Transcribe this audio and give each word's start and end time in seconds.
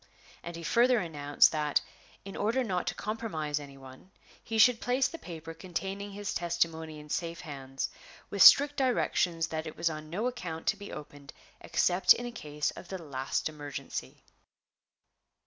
And 0.41 0.55
he 0.55 0.63
further 0.63 0.97
announced 0.97 1.51
that, 1.51 1.81
in 2.25 2.35
order 2.35 2.63
not 2.63 2.87
to 2.87 2.95
compromise 2.95 3.59
any 3.59 3.77
one, 3.77 4.09
he 4.43 4.57
should 4.57 4.81
place 4.81 5.07
the 5.07 5.19
paper 5.19 5.53
containing 5.53 6.13
his 6.13 6.33
testimony 6.33 6.97
in 6.99 7.07
safe 7.07 7.41
hands, 7.41 7.87
with 8.31 8.41
strict 8.41 8.77
directions 8.77 9.49
that 9.49 9.67
it 9.67 9.77
was 9.77 9.91
on 9.91 10.09
no 10.09 10.25
account 10.25 10.65
to 10.69 10.75
be 10.75 10.91
opened 10.91 11.33
except 11.59 12.15
in 12.15 12.25
a 12.25 12.31
case 12.31 12.71
of 12.71 12.87
the 12.87 12.97
last 12.99 13.47
emergency. 13.47 14.23